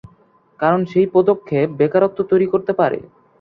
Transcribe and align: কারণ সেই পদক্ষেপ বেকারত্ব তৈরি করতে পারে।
কারণ 0.59 0.81
সেই 0.85 1.07
পদক্ষেপ 1.15 1.67
বেকারত্ব 1.79 2.19
তৈরি 2.31 2.47
করতে 2.53 2.71
পারে। 2.73 2.99